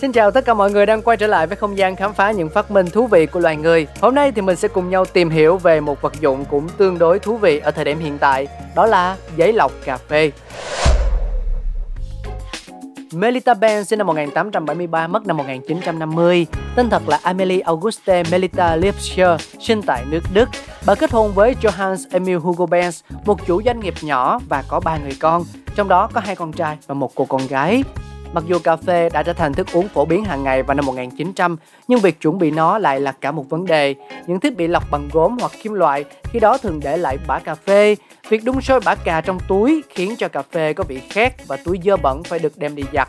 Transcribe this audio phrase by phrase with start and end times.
[0.00, 2.30] Xin chào tất cả mọi người đang quay trở lại với không gian khám phá
[2.30, 3.86] những phát minh thú vị của loài người.
[4.00, 6.98] Hôm nay thì mình sẽ cùng nhau tìm hiểu về một vật dụng cũng tương
[6.98, 10.30] đối thú vị ở thời điểm hiện tại, đó là giấy lọc cà phê.
[13.12, 16.46] Melita Benz sinh năm 1873, mất năm 1950.
[16.76, 20.48] Tên thật là Amelie Auguste Melita Lipscher, sinh tại nước Đức.
[20.86, 24.80] Bà kết hôn với Johannes Emil Hugo Benz, một chủ doanh nghiệp nhỏ và có
[24.80, 27.82] ba người con, trong đó có hai con trai và một cô con gái.
[28.32, 30.86] Mặc dù cà phê đã trở thành thức uống phổ biến hàng ngày vào năm
[30.86, 31.56] 1900,
[31.88, 33.94] nhưng việc chuẩn bị nó lại là cả một vấn đề.
[34.26, 37.38] Những thiết bị lọc bằng gốm hoặc kim loại khi đó thường để lại bã
[37.38, 37.96] cà phê.
[38.28, 41.56] Việc đun sôi bã cà trong túi khiến cho cà phê có vị khét và
[41.64, 43.08] túi dơ bẩn phải được đem đi giặt.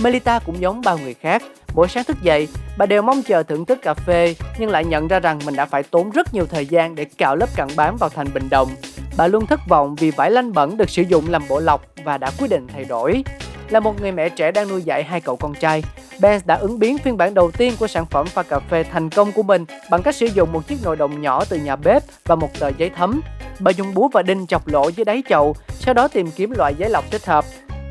[0.00, 1.42] Melita cũng giống bao người khác,
[1.74, 2.48] mỗi sáng thức dậy,
[2.78, 5.66] bà đều mong chờ thưởng thức cà phê nhưng lại nhận ra rằng mình đã
[5.66, 8.68] phải tốn rất nhiều thời gian để cạo lớp cặn bám vào thành bình đồng.
[9.16, 12.18] Bà luôn thất vọng vì vải lanh bẩn được sử dụng làm bộ lọc và
[12.18, 13.24] đã quyết định thay đổi.
[13.70, 15.82] Là một người mẹ trẻ đang nuôi dạy hai cậu con trai,
[16.20, 19.10] Benz đã ứng biến phiên bản đầu tiên của sản phẩm pha cà phê thành
[19.10, 22.02] công của mình bằng cách sử dụng một chiếc nồi đồng nhỏ từ nhà bếp
[22.24, 23.20] và một tờ giấy thấm.
[23.58, 26.74] Bà dùng búa và đinh chọc lỗ dưới đáy chậu, sau đó tìm kiếm loại
[26.78, 27.44] giấy lọc thích hợp.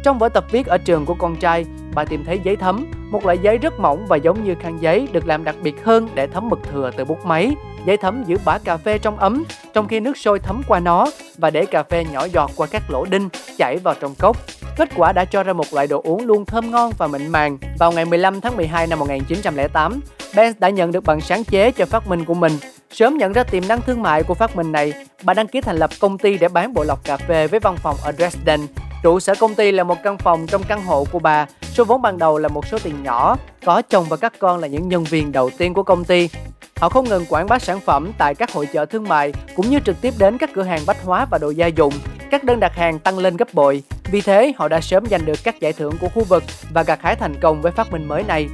[0.03, 3.25] Trong vở tập viết ở trường của con trai, bà tìm thấy giấy thấm, một
[3.25, 6.27] loại giấy rất mỏng và giống như khăn giấy được làm đặc biệt hơn để
[6.27, 7.51] thấm mực thừa từ bút máy.
[7.85, 11.05] Giấy thấm giữ bã cà phê trong ấm, trong khi nước sôi thấm qua nó
[11.37, 14.37] và để cà phê nhỏ giọt qua các lỗ đinh chảy vào trong cốc.
[14.77, 17.57] Kết quả đã cho ra một loại đồ uống luôn thơm ngon và mịn màng.
[17.79, 19.99] Vào ngày 15 tháng 12 năm 1908,
[20.33, 22.51] Benz đã nhận được bằng sáng chế cho phát minh của mình.
[22.91, 24.93] Sớm nhận ra tiềm năng thương mại của phát minh này,
[25.23, 27.75] bà đăng ký thành lập công ty để bán bộ lọc cà phê với văn
[27.83, 28.59] phòng ở Dresden.
[29.03, 31.45] Trụ sở công ty là một căn phòng trong căn hộ của bà.
[31.61, 33.37] Số vốn ban đầu là một số tiền nhỏ.
[33.65, 36.29] Có chồng và các con là những nhân viên đầu tiên của công ty.
[36.77, 39.79] Họ không ngừng quảng bá sản phẩm tại các hội chợ thương mại cũng như
[39.85, 41.93] trực tiếp đến các cửa hàng bách hóa và đồ gia dụng.
[42.31, 43.83] Các đơn đặt hàng tăng lên gấp bội.
[44.11, 46.99] Vì thế, họ đã sớm giành được các giải thưởng của khu vực và gặt
[47.01, 48.47] hái thành công với phát minh mới này.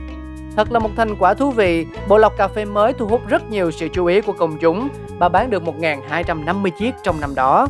[0.55, 3.49] Thật là một thành quả thú vị, bộ lọc cà phê mới thu hút rất
[3.49, 4.89] nhiều sự chú ý của công chúng.
[5.19, 7.67] và bán được 1.250 chiếc trong năm đó.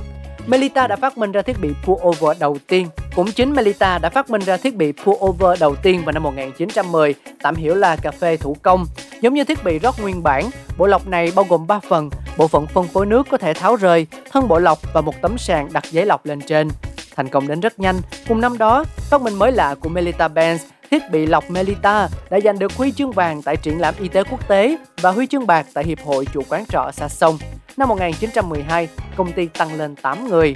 [0.48, 2.88] Melita đã phát minh ra thiết bị pour over đầu tiên.
[3.16, 6.24] Cũng chính Melita đã phát minh ra thiết bị pour over đầu tiên vào năm
[6.24, 8.86] 1910, tạm hiểu là cà phê thủ công.
[9.22, 12.48] Giống như thiết bị rót nguyên bản, bộ lọc này bao gồm 3 phần, bộ
[12.48, 15.74] phận phân phối nước có thể tháo rời, thân bộ lọc và một tấm sàn
[15.74, 16.68] đặt giấy lọc lên trên.
[17.16, 20.58] Thành công đến rất nhanh, cùng năm đó, phát minh mới lạ của Melita Benz
[20.94, 24.24] thiết bị lọc Melita đã giành được huy chương vàng tại triển lãm y tế
[24.24, 27.38] quốc tế và huy chương bạc tại Hiệp hội chủ quán trọ xa sông.
[27.78, 30.56] Năm 1912, công ty tăng lên 8 người.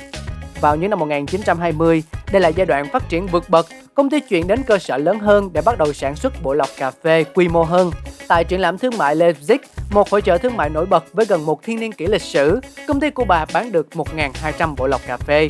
[0.62, 4.48] Vào những năm 1920, đây là giai đoạn phát triển vượt bậc, công ty chuyển
[4.48, 7.48] đến cơ sở lớn hơn để bắt đầu sản xuất bộ lọc cà phê quy
[7.48, 7.92] mô hơn.
[8.28, 9.58] Tại triển lãm thương mại Leipzig,
[9.92, 12.60] một hội trợ thương mại nổi bật với gần một thiên niên kỷ lịch sử,
[12.88, 15.50] công ty của bà bán được 1.200 bộ lọc cà phê.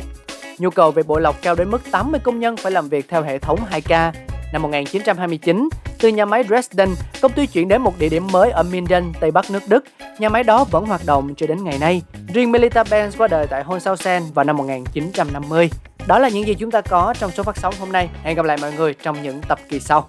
[0.58, 3.22] Nhu cầu về bộ lọc cao đến mức 80 công nhân phải làm việc theo
[3.22, 4.12] hệ thống 2K.
[4.52, 6.88] Năm 1929, từ nhà máy Dresden,
[7.20, 9.84] công ty chuyển đến một địa điểm mới ở Minden, Tây Bắc nước Đức.
[10.18, 12.02] Nhà máy đó vẫn hoạt động cho đến ngày nay.
[12.34, 15.70] Riêng Melita Benz qua đời tại Holzhausen vào năm 1950.
[16.06, 18.08] Đó là những gì chúng ta có trong số phát sóng hôm nay.
[18.22, 20.08] Hẹn gặp lại mọi người trong những tập kỳ sau.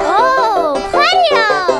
[0.00, 1.77] Oh!